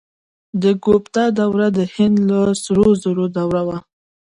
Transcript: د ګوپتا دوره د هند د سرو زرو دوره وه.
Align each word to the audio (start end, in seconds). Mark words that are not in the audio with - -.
د 0.61 0.63
ګوپتا 0.83 1.25
دوره 1.39 1.67
د 1.77 1.79
هند 1.93 2.17
د 2.29 2.31
سرو 2.63 2.87
زرو 3.01 3.25
دوره 3.37 3.61
وه. 3.67 3.77